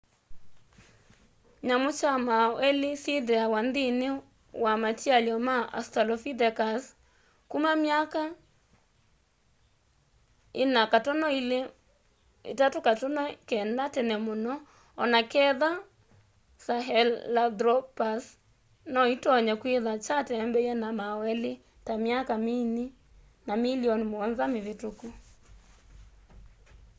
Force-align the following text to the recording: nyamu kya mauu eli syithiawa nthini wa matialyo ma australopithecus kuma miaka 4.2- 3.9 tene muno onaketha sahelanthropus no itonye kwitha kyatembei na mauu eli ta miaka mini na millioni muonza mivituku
nyamu 1.67 1.89
kya 1.99 2.13
mauu 2.27 2.53
eli 2.69 2.89
syithiawa 3.03 3.59
nthini 3.67 4.07
wa 4.63 4.73
matialyo 4.83 5.35
ma 5.47 5.55
australopithecus 5.77 6.83
kuma 7.51 7.71
miaka 7.83 8.23
4.2- 10.79 11.69
3.9 12.59 13.95
tene 13.95 14.15
muno 14.25 14.53
onaketha 15.03 15.69
sahelanthropus 16.65 18.23
no 18.93 19.01
itonye 19.15 19.53
kwitha 19.61 19.93
kyatembei 20.05 20.71
na 20.81 20.89
mauu 20.99 21.21
eli 21.33 21.51
ta 21.85 21.93
miaka 22.05 22.33
mini 22.45 22.85
na 23.47 23.53
millioni 23.63 24.05
muonza 24.11 24.43
mivituku 24.53 25.07